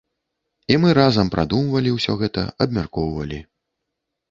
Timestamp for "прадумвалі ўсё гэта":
1.35-2.49